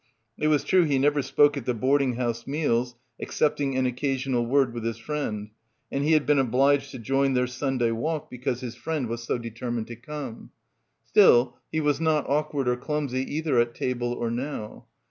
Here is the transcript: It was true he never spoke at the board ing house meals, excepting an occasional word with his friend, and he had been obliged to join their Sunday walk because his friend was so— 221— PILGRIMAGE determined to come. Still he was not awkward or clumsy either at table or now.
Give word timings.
It 0.35 0.47
was 0.47 0.63
true 0.63 0.81
he 0.85 0.97
never 0.97 1.21
spoke 1.21 1.57
at 1.57 1.65
the 1.65 1.75
board 1.75 2.01
ing 2.01 2.13
house 2.15 2.47
meals, 2.47 2.95
excepting 3.19 3.77
an 3.77 3.85
occasional 3.85 4.43
word 4.47 4.73
with 4.73 4.83
his 4.83 4.97
friend, 4.97 5.51
and 5.91 6.03
he 6.03 6.13
had 6.13 6.25
been 6.25 6.39
obliged 6.39 6.89
to 6.89 6.97
join 6.97 7.35
their 7.35 7.45
Sunday 7.45 7.91
walk 7.91 8.27
because 8.27 8.61
his 8.61 8.73
friend 8.73 9.05
was 9.05 9.21
so— 9.21 9.37
221— 9.37 9.69
PILGRIMAGE 9.85 9.85
determined 9.85 9.87
to 9.87 10.07
come. 10.07 10.51
Still 11.05 11.55
he 11.71 11.81
was 11.81 12.01
not 12.01 12.27
awkward 12.27 12.67
or 12.67 12.77
clumsy 12.77 13.19
either 13.31 13.59
at 13.59 13.75
table 13.75 14.11
or 14.11 14.31
now. 14.31 14.87